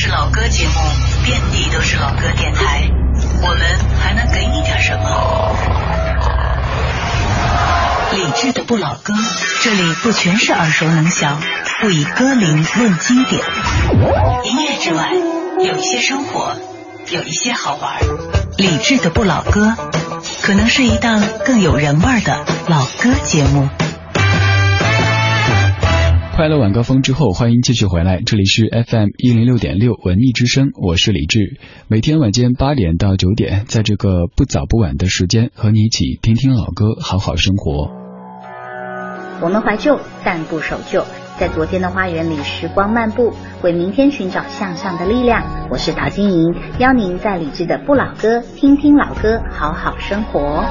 [0.00, 0.74] 是老歌节目，
[1.24, 2.88] 遍地都是老歌电台，
[3.42, 3.58] 我们
[3.98, 5.56] 还能给你点什么？
[8.12, 9.12] 理智的不老歌，
[9.60, 11.42] 这里不全是耳熟能详，
[11.80, 13.42] 不以歌龄论经典。
[14.44, 15.10] 音乐之外，
[15.66, 16.54] 有一些生活，
[17.10, 17.96] 有一些好玩。
[18.56, 19.74] 理智的不老歌，
[20.42, 23.68] 可能是一档更有人味的老歌节目。
[26.38, 31.58] 快乐晚高峰之后，欢迎继续回来，这里是 FM 一零六点六文艺之声，我是李志。
[31.88, 37.90] 每天晚间八点到九点，在这个不早不晚的时间，和你一起听听老歌，好好生活。
[39.42, 41.04] 我们怀旧，但不守旧，
[41.40, 43.32] 在昨天的花园里时光漫步，
[43.64, 45.42] 为明天寻找向上的力量。
[45.72, 50.64] 我是陶晶莹，邀您在李志的不老歌，听听老歌，好好生活。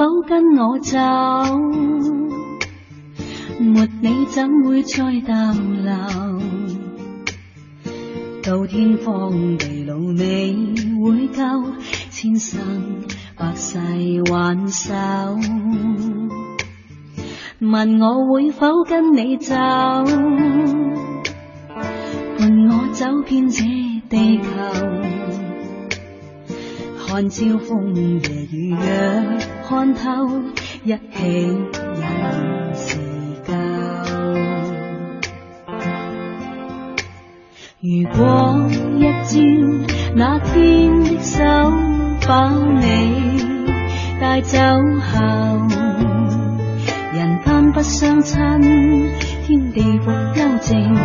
[0.00, 0.96] 否跟我走？
[3.58, 5.34] 没你怎会再逗
[5.82, 5.92] 留？
[8.42, 10.64] 到天荒地老你
[11.02, 11.42] 会够？
[12.08, 13.02] 千生
[13.36, 13.78] 百世
[14.32, 14.94] 挽手。
[17.58, 19.54] 问我会否跟你走？
[22.38, 23.62] 伴我走遍这
[24.08, 24.48] 地球。
[27.06, 28.78] 看朝风夜雨，若
[29.70, 30.26] 看透，
[30.82, 30.98] 一起
[31.94, 32.02] 也
[32.74, 32.98] 是
[33.46, 33.52] 够。
[37.78, 39.38] 如果一朝
[40.16, 41.44] 那天的手
[42.26, 42.82] 把你
[44.20, 45.20] 带走后，
[47.14, 48.40] 人间不相亲，
[49.46, 50.96] 天地复幽静，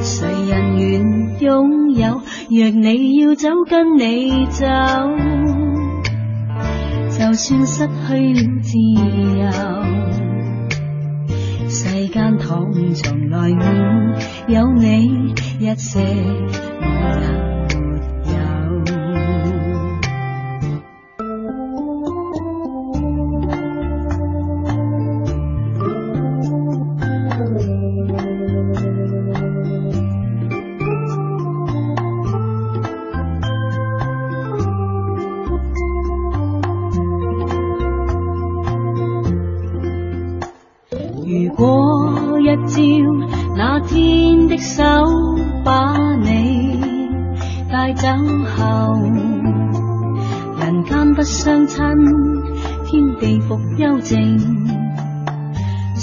[0.00, 2.20] 谁人愿拥有？
[2.50, 4.66] 若你要走，跟你走，
[7.22, 8.76] 就算失去了自
[9.38, 9.46] 由，
[11.68, 16.00] 世间倘从来没有你一些，
[16.80, 16.84] 我
[17.20, 17.61] 也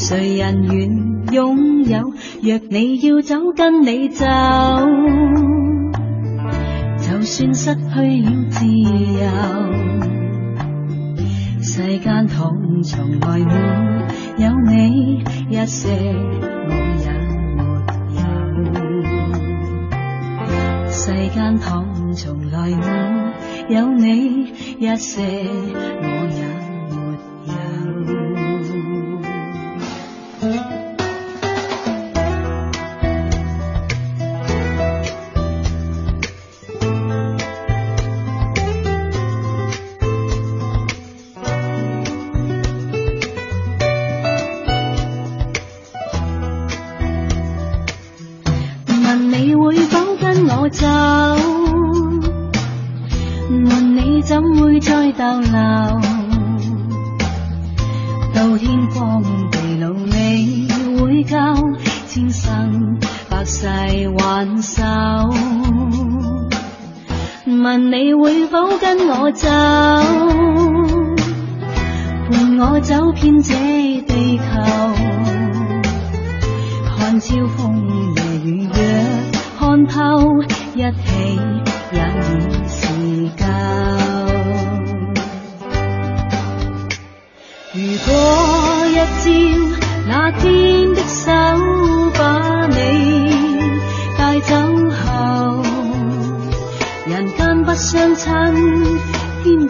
[0.09, 0.89] 谁人愿
[1.31, 1.99] 拥有？
[2.41, 3.35] 若你要走。
[3.55, 4.25] 跟你走，
[6.97, 7.81] 就算失去
[8.23, 9.21] 了自由，
[11.61, 13.53] 世间痛从来没
[14.43, 15.89] 有你一些，
[16.69, 17.11] 我也
[17.55, 17.61] 没
[18.15, 18.21] 有。
[20.89, 22.55] 世间痛从来
[23.67, 26.48] 没有你一些，我也。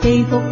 [0.10, 0.49] faithful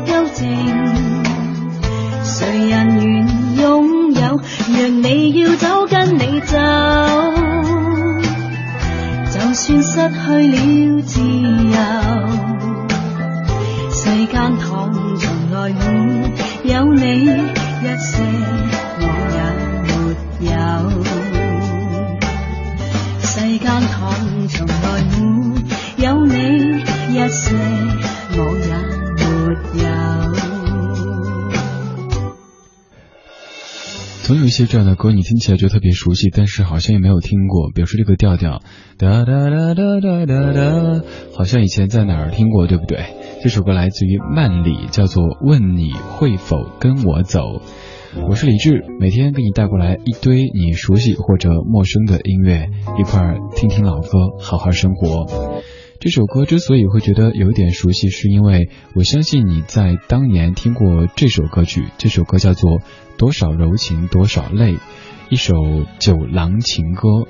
[34.58, 37.70] 些这样的歌，你听起来就特别熟悉，但是好像也没有听过。
[37.76, 38.64] 比如说这个调调，
[38.98, 41.04] 哒哒哒哒哒哒，
[41.36, 43.06] 好像以前在哪儿听过，对不对？
[43.44, 47.40] 这首歌来自于曼里，叫做《问你会否跟我走》。
[48.28, 52.68] 我是李志，每天给你带过来一堆你熟悉或者陌生的音乐，
[52.98, 54.10] 一块儿听听老歌，
[54.40, 55.28] 好好生活。
[56.00, 61.86] 这首歌之所以会觉得有点熟悉，是因为我相信你在当年听过这首歌曲。
[61.98, 62.80] 这首歌叫做
[63.18, 64.74] 《多少柔情多少泪》，
[65.30, 65.56] 一首
[65.98, 67.28] 酒郎情歌。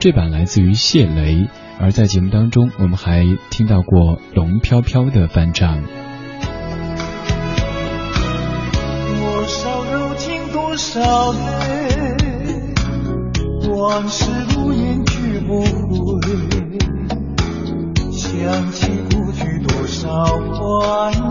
[0.00, 1.48] 这版来自于谢雷，
[1.80, 5.82] 而在节目当中，我们还听到过龙飘飘的翻唱。
[9.16, 11.38] 多少柔情多少泪，
[13.70, 16.59] 往事如烟去不回。
[18.50, 21.29] 想起过去多少欢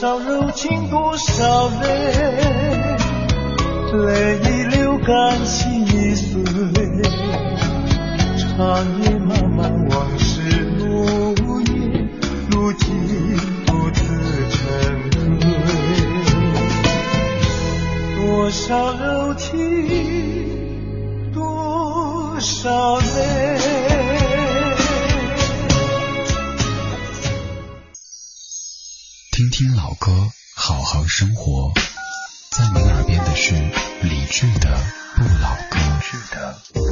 [0.00, 1.84] 多少柔情多少泪
[3.92, 6.42] 泪已流干心已碎
[8.38, 10.40] 长夜漫漫往事
[10.78, 12.08] 如烟
[12.50, 13.36] 如今
[13.66, 14.00] 独自
[14.48, 14.58] 沉
[15.38, 15.50] 醉
[18.16, 19.50] 多少柔情
[21.34, 24.09] 多少泪。
[29.60, 30.10] 听老歌
[30.56, 31.70] 好好生活。
[32.50, 33.52] 在你耳边的是
[34.00, 34.74] 理智的
[35.14, 36.89] 不老歌。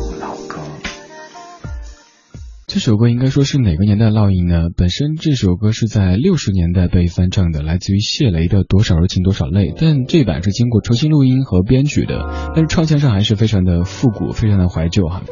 [2.78, 4.68] 这首歌应该说是哪个年代烙印呢？
[4.76, 15.24] 本身这首歌是在六十年代被翻唱的，来自于谢雷的《多少柔情多少泪》，但这版是经过重新录音和编曲的，但是唱腔上还是非常的复古，非常的怀旧哈。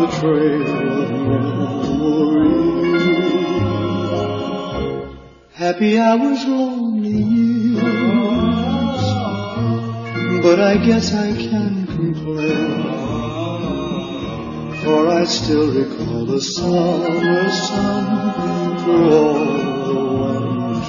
[0.00, 2.77] the trail of memory.
[5.59, 7.83] Happy hours, lonely years.
[10.41, 12.83] But I guess I can complain.
[14.81, 19.43] For I still recall the summer sun through all
[19.89, 20.79] the wondering.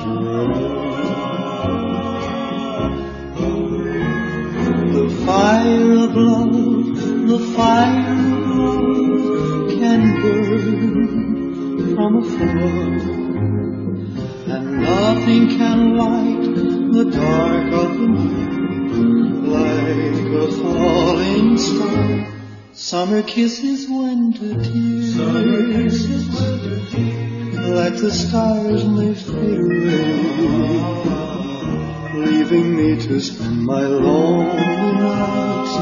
[4.95, 6.95] The fire of love,
[7.27, 13.20] the fire of love can burn from afar
[14.59, 16.42] nothing can light
[16.92, 18.50] the dark of the night
[19.47, 22.26] like a falling star.
[22.73, 25.14] Summer kisses, winter tears.
[25.14, 27.59] Summer kisses, winter tears.
[27.69, 30.21] Like the stars may fade away,
[32.26, 34.57] leaving me to spend my lonely
[34.99, 35.75] nights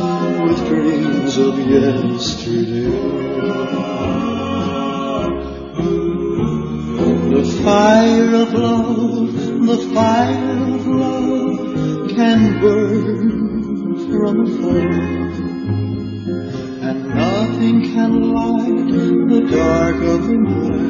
[0.42, 2.88] with dreams of yesterday.
[8.50, 14.90] Fire of love, the fire of love can burn from afar.
[16.88, 18.88] And nothing can light
[19.28, 20.88] the dark of the night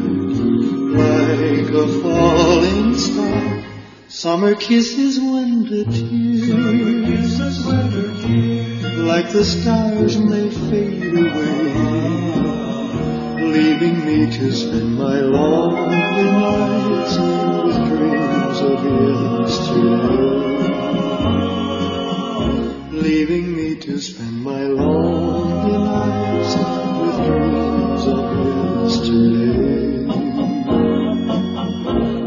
[0.99, 3.65] like a falling star.
[4.09, 6.49] Summer kisses, winter tears,
[8.99, 12.08] like the stars may fade away
[13.52, 17.17] leaving me to spend my lonely nights
[17.64, 18.85] with dreams of
[19.40, 20.19] yesterday.
[22.93, 26.55] Leaving me to spend my lonely nights
[27.00, 28.21] with dreams of
[28.85, 29.59] yesterday.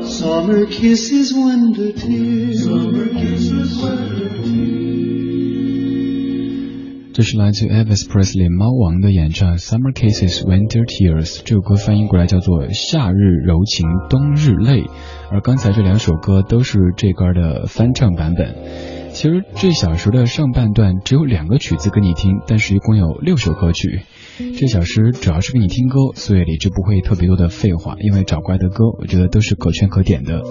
[0.07, 2.60] Summer kisses, winter tears.
[7.13, 14.83] 这是来自 Elvis Presley 猫王的演唱《Summer Kisses Winter Tears》，这首歌翻译过来叫做《夏日柔情冬日泪》，
[15.29, 18.55] 而刚才这两首歌都是这歌的翻唱版本。
[19.11, 24.03] 其实这小时的上半段只有两个曲子给你听，但是一共有六首歌曲。
[24.57, 30.43] 这小时主要是给你听歌，所以李志不会特别多的废话，因为找过来的歌，我觉得都是可圈可点的。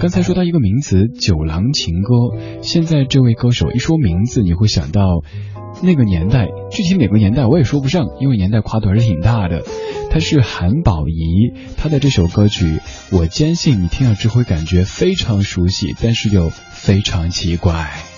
[0.00, 2.14] 刚才说到一个名词《九郎情歌》，
[2.62, 5.22] 现在这位歌手一说名字，你会想到。
[5.82, 9.62] 那个年代，具体哪个年代我也说不上，因为年代跨度还是挺大的。
[10.10, 18.11] 他是韩宝仪，他的这首歌曲，我坚信你听了之后会感觉非常熟悉，但是又非常奇怪。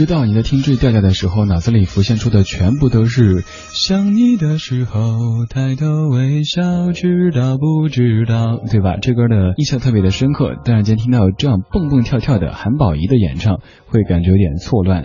[0.00, 8.96] 知道你在听这调调的时候，脑子里浮现出的全部都是想你的时候抬头微笑，知道不知道，对吧？
[8.96, 10.56] 这歌的印象特别的深刻。
[10.64, 15.04] 突然间听到这样蹦蹦跳跳的韩宝仪的演唱，会感觉有点错乱。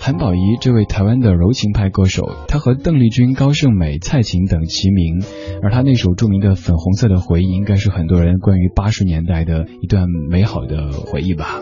[0.00, 5.22] 韩宝仪这位台湾的柔情派歌手，他和邓丽君、高胜美、蔡琴等齐名，
[5.62, 11.60] 而他那首著名的《粉红色的回忆》，应该是很多人关于八十年代的一段美好的回忆吧。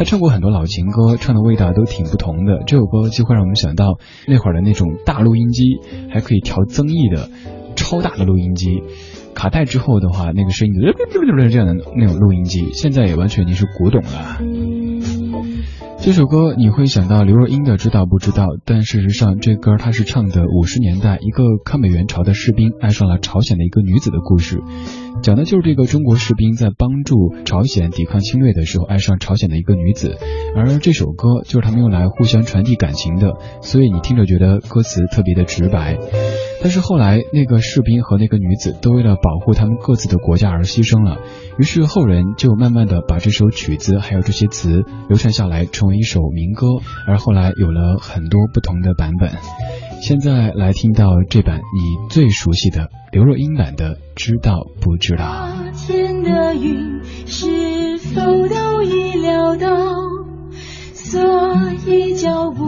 [0.00, 2.62] 他唱过很多老情歌，唱的味道都挺不同的。
[2.66, 5.78] 这首歌就会让我们想到那会儿的那种大录音机，
[6.10, 7.28] 还可以调增益的
[7.76, 8.82] 超大的录音机。
[9.34, 14.38] 卡带之后的话，那个声音就是这样的那种录音机，现在也完全已经是古董了。
[15.98, 18.46] 这首歌你会想到刘若英的知道不知道？
[18.64, 24.62] 但事实上，这歌它是唱的五十年代一个抗美援朝的士兵爱上了朝鲜的一个女子的故事。
[25.22, 30.16] 讲的就是这个中国士兵在帮助朝鲜抵抗侵略的时候，爱上朝鲜的一个女子，
[30.56, 35.98] 而这首歌就是他们用来互相传递感情的，所以你听着觉得歌词特别的直白。
[36.62, 41.18] 但是后来那个士兵和那个女子都为了保护他们各自的国家而牺牲了，
[41.58, 46.66] 于是后人就慢慢的把这首曲子还有这些词流传下来，成为一首民歌，
[47.06, 49.30] 而后来有了很多不同的版本。
[50.02, 55.48] 现在来听到这版你最熟悉的刘若英版的，知道不知道？
[55.54, 59.68] 那天的云是否都已料到？
[60.92, 61.20] 所
[61.86, 62.66] 以脚步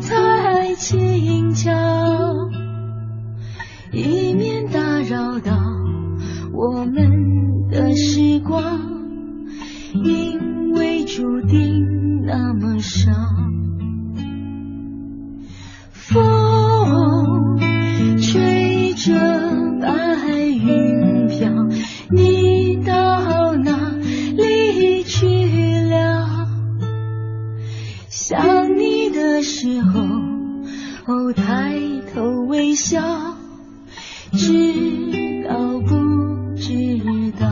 [0.00, 1.72] 才轻巧，
[3.92, 5.56] 以免打扰到
[6.52, 8.80] 我们的时光，
[9.92, 13.10] 因为注定那么少。
[16.08, 17.58] 风
[18.18, 19.12] 吹着
[19.80, 21.50] 白云飘，
[22.10, 23.90] 你到哪
[24.36, 25.26] 里去
[25.90, 26.46] 了？
[28.08, 30.00] 想你的时候，
[31.06, 31.76] 哦，抬
[32.14, 33.02] 头微笑，
[34.32, 37.48] 知道不知道？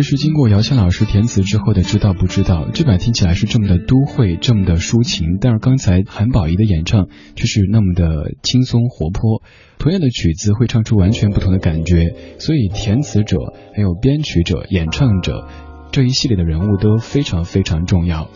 [0.00, 2.70] 这是经过姚谦老师填词之后的，知道不知道？
[2.72, 9.42] 这版听起来是这么的都会，这么的抒情，但是刚才韩宝仪的演唱却是那么的轻松活泼。
[9.76, 13.36] 同样的曲子会唱出完全不同的感觉，所以填词者、
[13.76, 15.46] 还有编曲者、演唱者
[15.92, 18.30] 这一系列的人物都非常非常重要。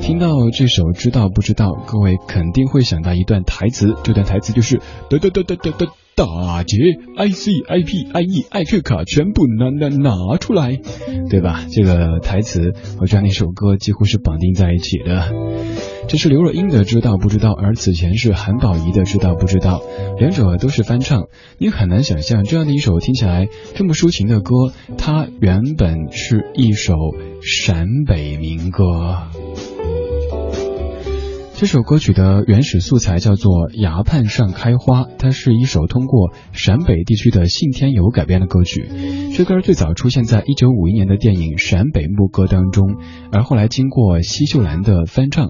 [0.00, 5.92] 听到这首知道不知道，各位肯定会想到一段台词，这段台词就是哒哒哒哒哒哒。
[6.16, 6.76] 打劫
[7.16, 10.78] IC IP IE 爱克卡全部拿拿拿出来，
[11.28, 11.64] 对吧？
[11.72, 15.32] 这个台词和这样的一首歌几乎是绑定在一起的。
[16.06, 19.82] 这是刘若英的《知道不知道》，而此前是韩宝仪的《知道不知道》，
[20.20, 21.28] 两者都是翻唱。
[21.58, 26.94] 你很难想象这样的一首听起来这么抒情的歌，它原本是一首
[27.42, 29.16] 陕北民歌。
[31.56, 38.88] 这首歌曲的原始素材叫做《崖畔上开花》，它是一首通过陕北地区的信天游改编的歌曲。
[39.32, 42.96] 这歌最早出现在一九五一年的电影《陕北牧歌》当中，
[43.30, 45.48] 而后来经过奚秀兰的翻唱，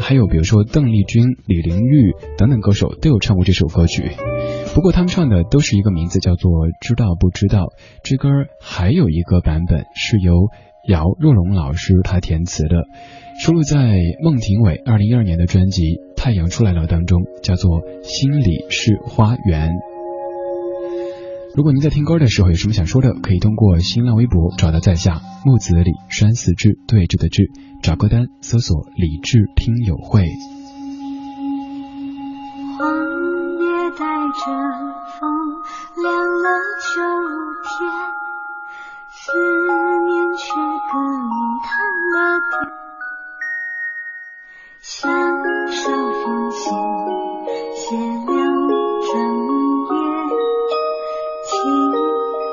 [0.00, 4.10] 还有比如说邓丽君、李玲玉等等歌手都有唱过这首歌曲。
[4.74, 7.64] 不过他们唱的都是一个名字，叫做《知道不知道》。
[8.02, 10.48] 这歌还有一个版本是由
[10.88, 12.86] 姚若龙老师他填词的。
[13.42, 13.76] 收录在
[14.22, 15.82] 孟庭苇二零一二年的专辑
[16.16, 19.70] 《太阳出来了》当中，叫做《心里是花园》。
[21.56, 27.50] 如果您在听歌的时候有什么想说的，可以通过新浪微博找到在下木子李山寺志对峙的志，
[27.82, 30.22] 找歌单搜索“李志听友会”。
[32.78, 32.94] 黄
[33.58, 34.38] 叶带着
[35.18, 35.26] 风
[35.98, 36.46] 凉了
[36.78, 37.02] 秋
[37.66, 37.90] 天，
[39.10, 40.54] 思念却
[44.84, 46.60] 夏少风轻
[47.76, 48.34] 携柳
[49.00, 49.12] 折
[49.94, 49.96] 叶
[51.46, 51.50] 轻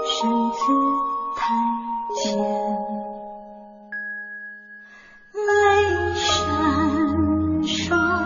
[0.05, 0.17] 声
[0.51, 0.61] 自
[1.35, 1.41] 台
[2.13, 2.21] 前。
[5.33, 6.23] 泪闪
[7.63, 8.18] 烁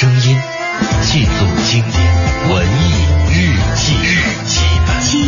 [0.00, 0.40] 隔离烫了天。
[1.02, 2.84] 相守风信，写了整夜，
[3.76, 4.54] 情深似
[4.86, 5.20] 台前。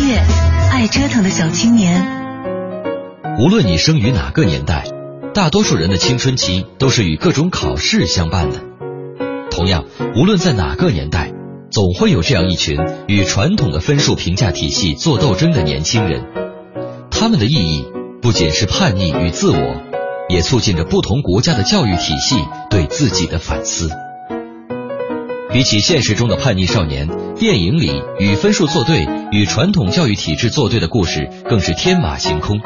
[3.77, 4.85] 生于哪个年代，
[5.33, 8.59] 大多数人的青春期都是与各种考试相伴的。
[9.51, 11.31] 同样，无论在哪个年代，
[11.69, 16.25] 总会有这样一群与传统的分数评价体系做斗争的年轻人，
[17.11, 17.85] 他们的意义
[18.21, 19.81] 不仅是叛逆与自我，
[20.29, 22.37] 也促进着不同国家的教育体系
[22.69, 23.89] 对自己的反思。
[25.55, 27.07] 比起现实中的叛逆少年，
[27.39, 27.89] 电影里
[28.19, 32.59] 与分数作对、与传统教育体制作对的故事更是天马行空。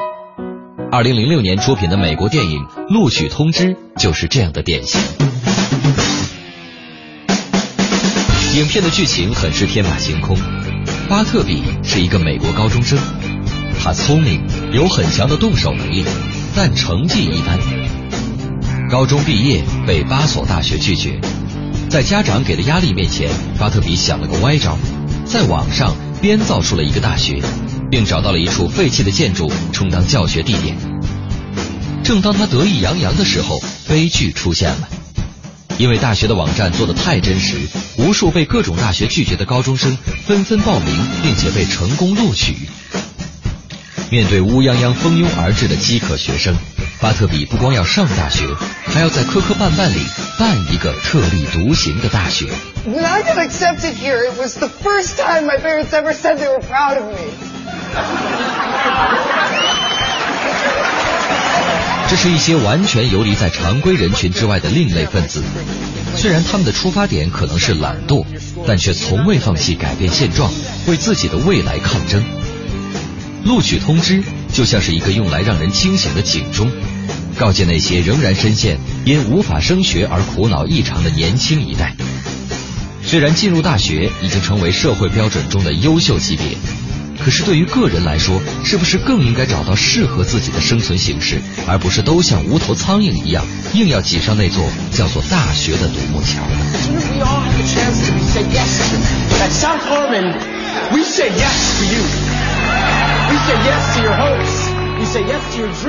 [0.92, 5.00] 二零零六年出品的美国电影《录取通知》就是这样的典型。
[8.56, 10.36] 影片的剧情很是天马行空。
[11.08, 12.98] 巴特比是一个美国高中生，
[13.84, 14.42] 他聪明，
[14.74, 16.04] 有很强的动手能力，
[16.56, 17.60] 但成绩一般。
[18.90, 21.22] 高中毕业被八所大学拒绝。
[21.90, 24.78] 在家长给的压力面前，巴特比想了个歪招，
[25.26, 27.42] 在网上编造出了一个大学，
[27.90, 30.78] 并找到了一处废弃的建筑充当教学地点。
[32.04, 34.88] 正当他得意洋洋的时候，悲剧出现了，
[35.80, 37.58] 因为大学的网站做的太真实，
[37.98, 39.98] 无数被各种大学拒绝的高中生
[40.28, 42.56] 纷纷报名，并且被成功录取。
[44.10, 46.56] 面对乌泱泱蜂拥而至的饥渴学生。
[47.02, 48.46] 巴特比不光要上大学，
[48.88, 50.02] 还要在磕磕绊绊里
[50.38, 52.48] 办一个特立独行的大学。
[52.86, 56.60] When I got accepted here, it was the first time my parents ever said they were
[56.60, 57.20] proud of me.
[62.10, 65.44] 这是一些完全游离在常规人群之外的另类分子。
[66.18, 68.26] 虽然他们的出发点可能是懒惰，
[68.68, 70.52] 但却从未放弃改变现状，
[70.88, 72.22] 为自己的未来抗争。
[73.50, 76.72] 录取通知就像是一个用来让人清醒的警钟，
[77.36, 81.96] 告诫那些仍然深陷因无法升学而苦恼异常的年轻一代。
[83.04, 86.46] 虽然进入大学已经成为社会标准中的优秀级别，
[87.26, 96.56] 可是对于个人来说，是不是更应该找到适合自己的生存形式，而不是都像无头苍蝇一样，硬要挤上那座叫做大学的独木桥呢？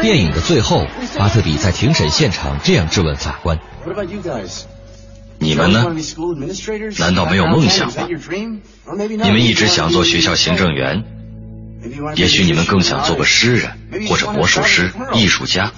[0.01, 0.87] 电影的最后，
[1.19, 3.59] 巴特比在庭审现场这样质问法官
[5.39, 5.87] ：“你们呢？
[6.99, 8.07] 难道没有梦想吗？
[8.89, 11.05] 你们一直想做学校行政员，
[12.15, 13.73] 也许你们更想做个诗人，
[14.09, 15.73] 或者魔术师、艺术家，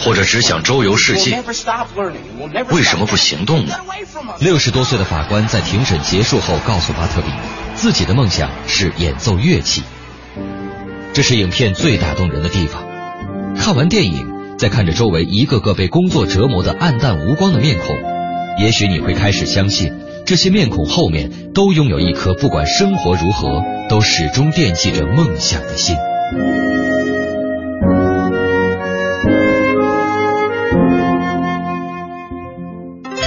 [0.00, 1.42] 或者只想周游世界。
[2.70, 3.74] 为什么不行动呢？”
[4.40, 7.30] 六十多岁的法官在庭审结束后告诉巴特比，
[7.74, 9.82] 自己的梦想是演奏乐器。
[11.14, 12.82] 这是影片最打动人的地方。
[13.56, 17.86] 看完电影，再看着周围一个个被工作折磨的暗淡无光的面孔，
[18.58, 19.92] 也许你会开始相信，
[20.24, 25.96] 这些面孔后面都拥有一颗不管生活如何都始终惦记着梦想的心。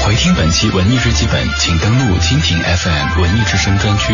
[0.03, 4.13] 回听本期文艺日记本，请登录蜻蜓 FM 文艺之声专区。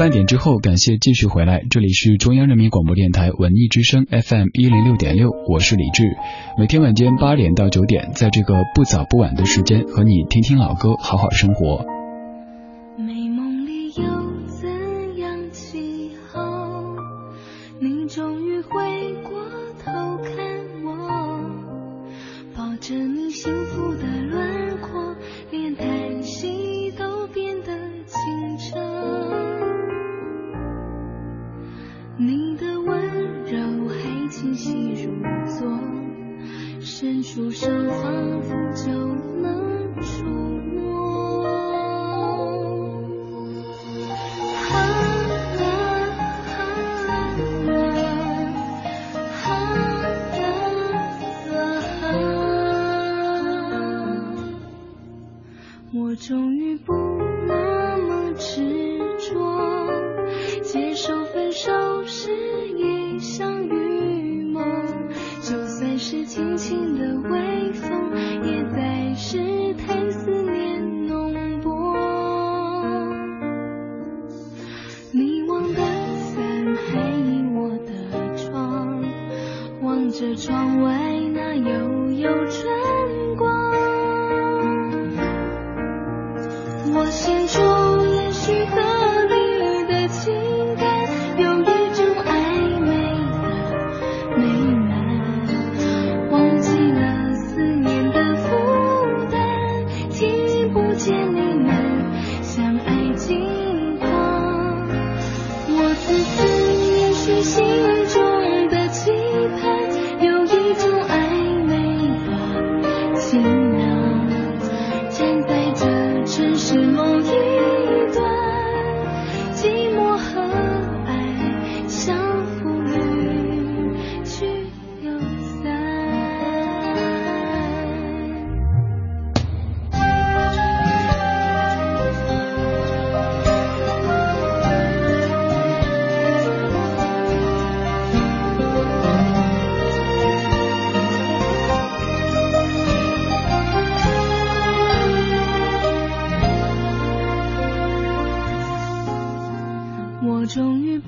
[0.00, 6.04] 半点之后，感谢继续回来，这里是中央人民广播电台文艺之声 FM 一零六点六，我是李志，
[6.56, 11.99] 每天晚间八点到九点，在这个不早不晚的时间，和你听听老歌，好好生活。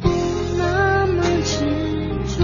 [0.00, 0.08] 不
[0.56, 1.66] 那么执
[2.36, 2.42] 着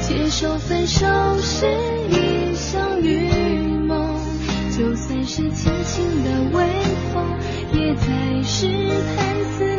[0.00, 1.06] 接受分手
[1.40, 1.66] 是
[2.10, 3.28] 一项预
[3.86, 4.18] 谋
[4.76, 7.38] 就算是轻轻的微风
[7.72, 8.66] 也在试
[9.16, 9.71] 探思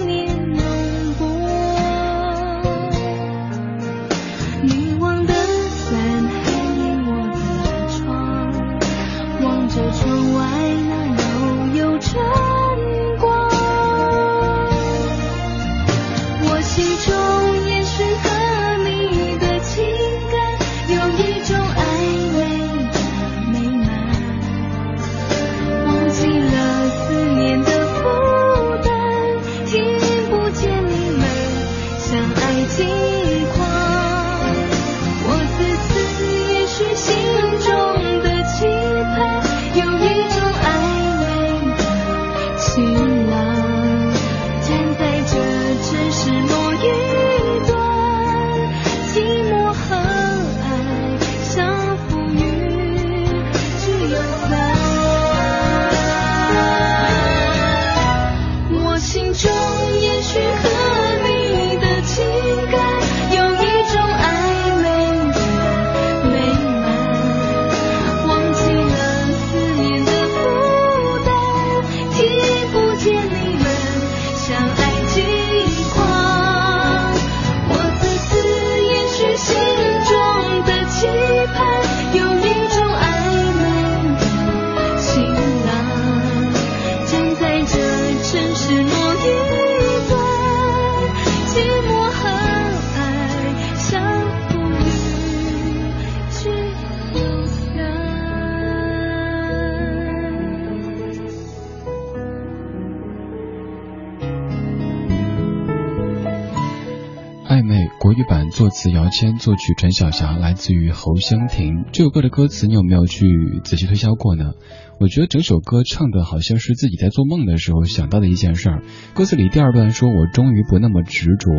[108.53, 111.85] 作词姚谦，作曲陈小霞，来自于侯湘婷。
[111.91, 113.25] 这首歌的歌词你有没有去
[113.63, 114.51] 仔细推销过呢？
[114.99, 118.83] 我觉得整首歌唱的好像是自己在做梦的时候想到的一件事儿。
[119.15, 121.49] 歌词里第二段说：“我终于不那么执着，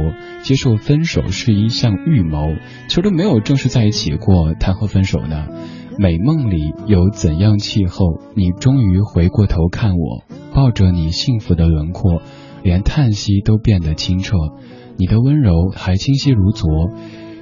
[0.44, 2.54] 接受分手是一项预谋。”
[2.86, 5.48] 其实都没有正式在一起过，谈何分手呢？
[5.98, 8.20] 美梦里有怎样气候？
[8.36, 10.22] 你终于回过头看我，
[10.54, 12.22] 抱着你幸福的轮廓，
[12.62, 14.36] 连叹息都变得清澈。
[14.96, 16.90] 你的温柔还清晰如昨，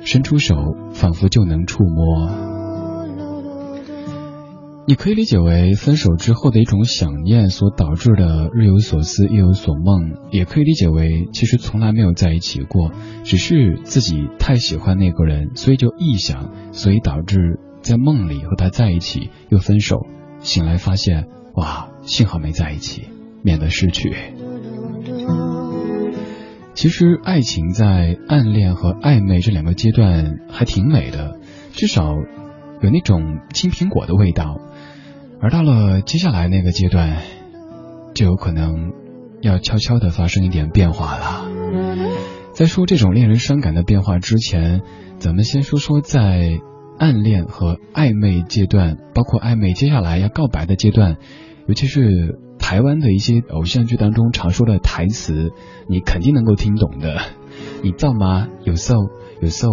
[0.04, 0.54] 伸出手
[0.92, 2.30] 仿佛就能触摸。
[4.84, 12.90] 你可以理解为分手之后的一种想念所导致的日有所思夜有所梦，也可以理解为其实从来没有在一起过，
[13.22, 20.06] 只是自己太喜欢那个人，所以就臆想，所以导致在梦里和他在一起又分手，
[20.40, 23.04] 醒来发现哇，幸好没在一起，
[23.42, 24.12] 免得失去。
[26.74, 31.36] 其实爱情在暗恋和暧昧这两个阶段还挺美的，
[31.72, 32.14] 至少
[32.80, 34.58] 有那种青苹果的味道。
[35.40, 37.18] 而到了接下来那个阶段，
[38.14, 38.92] 就有可能
[39.42, 41.50] 要悄悄的发生一点变化了。
[42.52, 44.82] 在说这种令人伤感的变化之前，
[45.18, 46.58] 咱们先说说在
[46.98, 51.16] 暗恋和暧昧阶段，包括暧昧接下来要告白的阶段，
[51.66, 52.38] 尤其是。
[52.72, 55.52] 台湾的一些偶像剧当中常说的台词，
[55.90, 57.20] 你肯定能够听懂的。
[57.82, 58.48] 你造吗？
[58.64, 58.94] 有 so
[59.42, 59.68] 有 so，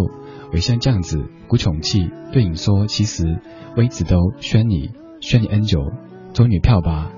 [0.51, 3.39] 我像这样子鼓勇气对你说，其实
[3.77, 4.89] 我一直都宣你
[5.21, 5.93] 宣你 angel
[6.33, 7.13] 做女票吧。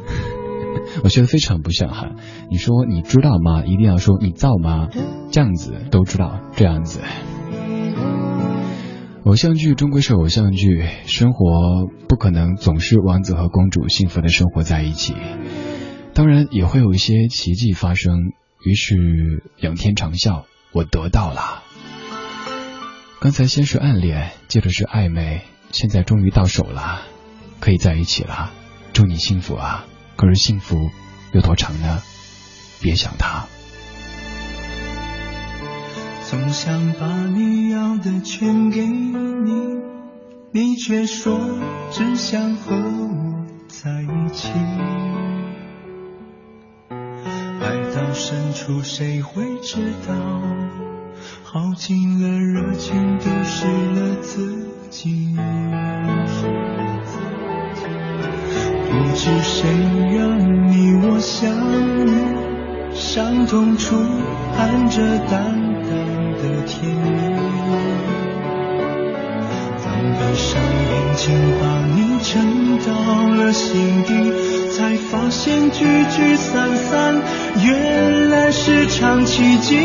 [1.04, 2.12] 我觉得非常不像哈。
[2.52, 3.66] 你说你知道吗？
[3.66, 4.88] 一定要说你造吗？
[5.32, 7.00] 这样子都知道这样子。
[9.24, 15.16] 偶像剧终归是偶像剧，生活不可能总是王子和公主幸福的生活在一起，
[16.14, 18.34] 当然也会有一些奇迹发生。
[18.64, 21.64] 于是仰天长啸，我得到了。
[23.20, 25.42] 刚才先是暗恋，接着是暧昧，
[25.72, 27.02] 现在终于到手了，
[27.60, 28.52] 可以在一起了。
[28.94, 29.86] 祝你幸福啊！
[30.16, 30.92] 可是幸福
[31.32, 32.04] 有多长呢？
[32.82, 33.48] 别想他。
[36.30, 39.52] 总想把你要的全给你，
[40.52, 41.58] 你却说
[41.92, 44.50] 只想和我在一起。
[47.62, 50.14] 爱到深处谁会知道？
[51.44, 55.36] 耗尽了热情，丢失了自己。
[58.90, 59.70] 不知谁
[60.16, 60.20] 让
[60.70, 61.54] 你我相
[62.06, 62.10] 遇，
[62.94, 63.96] 伤痛处
[64.58, 65.54] 含着淡
[65.84, 66.22] 淡。
[66.42, 66.98] 的甜蜜，
[69.84, 69.88] 当
[70.18, 70.50] 闭上
[70.90, 71.24] 眼睛
[71.60, 72.28] 把你沉
[72.80, 72.90] 到
[73.36, 73.70] 了心
[74.04, 74.10] 底，
[74.72, 77.22] 才发现聚聚散散
[77.62, 79.76] 原来是场奇迹。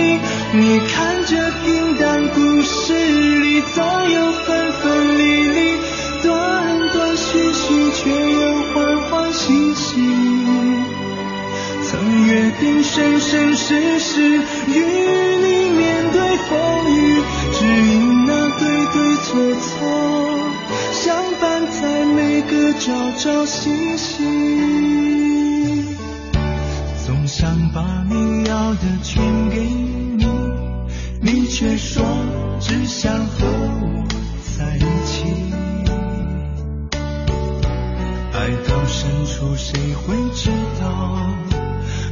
[0.52, 2.94] 你看这平淡故事
[3.40, 5.76] 里总有分分离离，
[6.22, 10.00] 断断续续却又欢欢喜喜。
[11.82, 17.22] 曾约定生生世世与你面对风雨，
[17.52, 19.68] 只因那对对错错
[20.92, 21.95] 相伴在。
[22.48, 24.24] 个朝朝夕夕，
[27.04, 30.26] 总想把你要的全给你，
[31.20, 32.04] 你却说
[32.60, 34.04] 只想和我
[34.56, 35.24] 在一起。
[38.32, 41.18] 爱到深处谁会知道，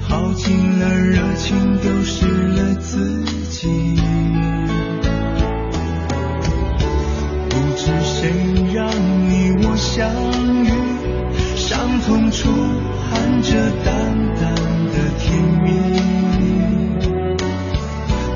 [0.08, 3.68] 耗尽了热情，丢失了自己。
[7.50, 8.32] 不知谁
[9.94, 10.10] 相
[10.64, 10.68] 遇？
[11.54, 12.50] 伤痛处
[13.08, 13.94] 含着淡
[14.34, 14.52] 淡
[14.90, 15.70] 的甜蜜。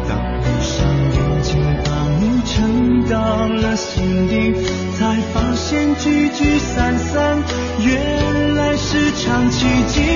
[0.08, 0.78] 当闭上
[1.14, 1.50] 眼睛
[1.84, 1.90] 把
[2.20, 4.54] 你沉到了心底，
[4.96, 7.42] 才发现聚聚散散
[7.84, 10.07] 原来是场奇迹。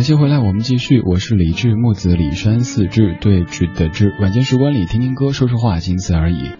[0.00, 1.02] 感谢回来，我们继续。
[1.02, 4.14] 我是李志，木子李山四志对峙的志。
[4.18, 6.52] 晚间时光里听听歌，说说话，仅此而已。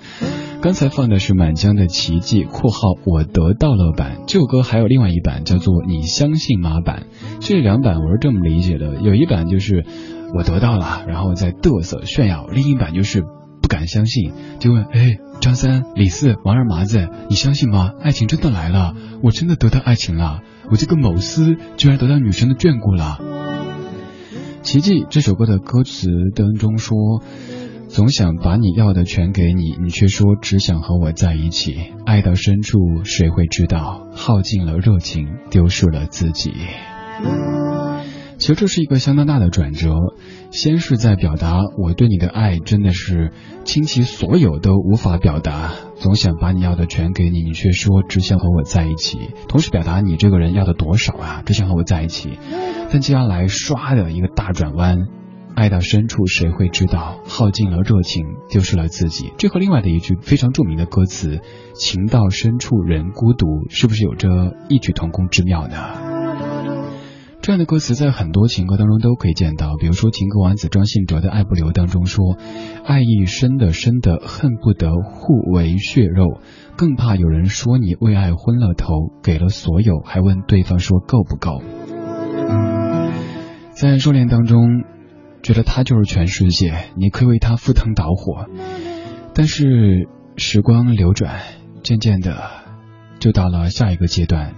[0.60, 4.18] 刚才放的是满江的奇迹（括号我得到了版）。
[4.28, 7.04] 这首歌还有另外一版，叫做你相信吗版。
[7.40, 9.86] 这两版我是这么理解的，有一版就是。
[10.34, 12.46] 我得到了，然后再嘚瑟炫耀。
[12.46, 17.92] 另一版就是不敢相信，就问：哎，张三、李四、王二麻子，你相信吗？
[18.02, 23.18] 爱情真的来了，我真的得到爱情了，我这个某司居然得到女神的眷顾了。
[24.62, 27.22] 奇迹这首歌的歌词当中说：
[27.88, 31.76] 总想把你要的全给你，你却说只想和我在一起。
[32.06, 34.06] 爱到深处谁会知道？
[34.14, 36.52] 耗尽了热情，丢失了自己。
[38.40, 39.94] 其实这是一个相当大的转折，
[40.50, 43.32] 先是在表达我对你的爱真的是
[43.64, 52.38] 倾其所有都无法表达，总想把你要的全给你，你却说只想和我在一起，同时表达你这个人要的多少啊，只想和我在一起。
[52.90, 54.96] 但接下来唰的一个大转弯，
[55.54, 57.20] 爱到深处谁会知道？
[57.28, 59.34] 耗尽了热情，丢失了自己。
[59.36, 61.40] 这和另外的一句非常著名的歌词
[61.76, 66.09] “情到深处人孤独”是不是有着异曲同工之妙呢？
[67.42, 72.36] 这样的歌词在很多情歌当中都可以见到，比如说情歌王子张信哲的《爱不留》当中说
[72.84, 76.38] ：“爱意深的深的，恨不得互为血肉，
[76.76, 81.62] 更怕有人说你为爱昏了头，给了所有，还问对方说够不够。”
[83.72, 84.84] 在热恋当中，
[85.42, 88.44] 觉得他就是全世界，你可以为他赴汤蹈火，
[89.34, 91.40] 但是时光流转，
[91.82, 92.36] 渐渐的
[93.18, 94.54] 就到了下一个阶段，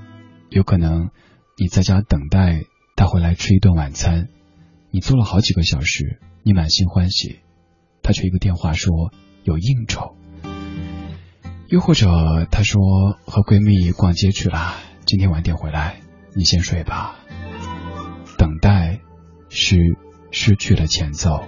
[0.50, 1.10] 有可能
[1.56, 2.64] 你在家等待。
[2.94, 4.28] 他回来吃一顿晚餐，
[4.90, 7.40] 你坐了好几个小时，你满心欢喜，
[8.02, 9.12] 他却一个电话说
[9.44, 10.16] 有应酬，
[11.68, 12.80] 又或者他说
[13.26, 16.00] 和闺蜜逛街去了，今天晚点回来，
[16.34, 17.16] 你先睡吧。
[18.38, 19.00] 等待
[19.48, 19.76] 是
[20.30, 21.44] 失去了前奏。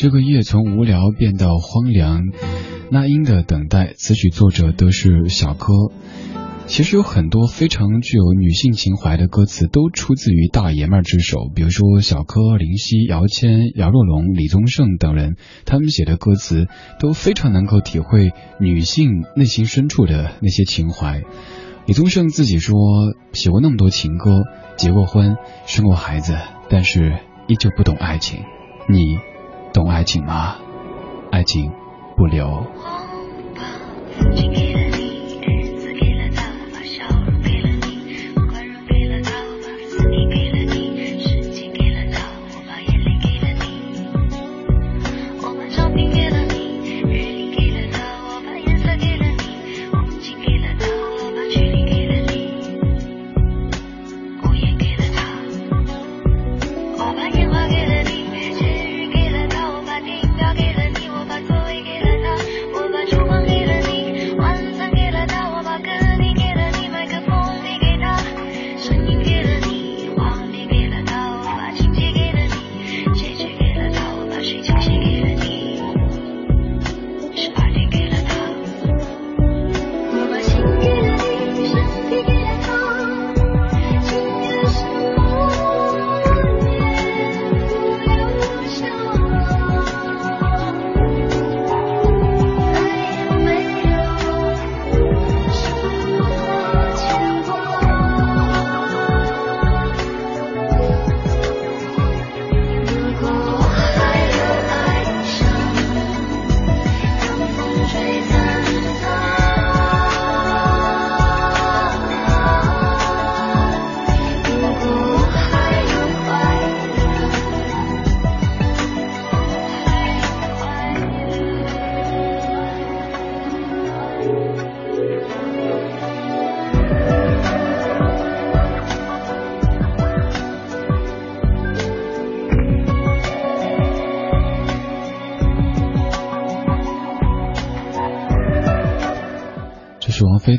[0.00, 2.22] 这个夜从无聊变到荒凉，
[2.90, 5.74] 那英的等待，词曲作者都是小柯。
[6.66, 15.36] 其实有很多非常具有女性情怀的歌词都出自于大爷们儿之手，比如说小柯、林夕、姚谦、姚若龙、李宗盛等人，
[15.66, 16.66] 他们写的歌词
[16.98, 21.20] 都非常能够体会女性内心深处的那些情怀。
[21.84, 22.74] 李宗盛自己说，
[23.34, 24.44] 写过那么多情歌，
[24.78, 25.36] 结过婚，
[25.66, 26.38] 生过孩子，
[26.70, 28.38] 但是依旧不懂爱情。
[28.88, 29.18] 你？
[29.72, 30.54] 懂爱情吗？
[31.30, 31.72] 爱情
[32.16, 32.66] 不留。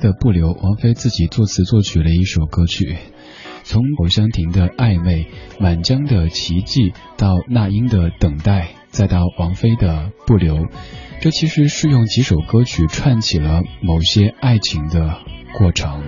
[0.02, 2.98] 的《不留》，王菲自己作词作曲了一首歌曲。
[3.64, 5.28] 从偶像亭的暧昧、
[5.60, 10.66] 满江的奇迹，到那英的等待，再到王菲的不留，
[11.22, 15.20] 这其实是用几首歌曲串起了某些爱情的
[15.56, 16.02] 过程。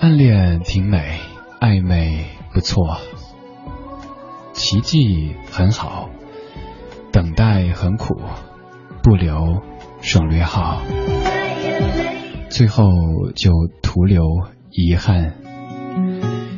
[0.00, 1.20] 暗恋挺美，
[1.60, 2.98] 暧昧不错，
[4.52, 6.10] 奇迹很好，
[7.12, 8.20] 等待很苦，
[9.04, 9.62] 不留
[10.00, 10.82] 省略号，
[12.48, 13.50] 最后就
[13.82, 14.24] 徒留
[14.70, 15.34] 遗憾。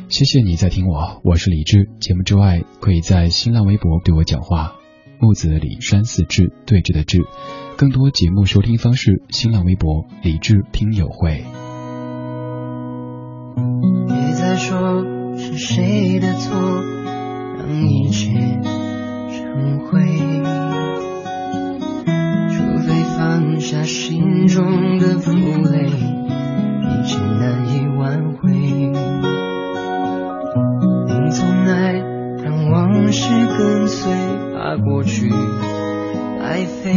[0.07, 1.89] 谢谢你在听我，我是李志。
[1.99, 4.75] 节目之外，可以在新浪微博对我讲话。
[5.19, 7.19] 木子李山四志对峙的志。
[7.75, 11.43] 更多节目收听方式：新浪微博李志听友会。
[14.07, 15.03] 别再说
[15.37, 16.55] 是谁的错，
[17.57, 20.48] 让一切成灰。
[23.39, 28.51] 放下心中的负累，一切难以挽回。
[28.51, 28.91] 你
[31.31, 31.93] 总爱
[32.43, 34.11] 让往事跟随，
[34.53, 35.31] 怕过去
[36.41, 36.91] 白费。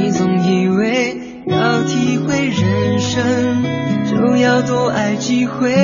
[0.00, 3.62] 你总以为要体会人生，
[4.06, 5.74] 就要多爱几回。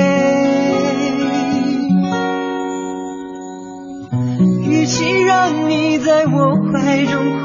[4.63, 7.44] 与其让你在我怀中，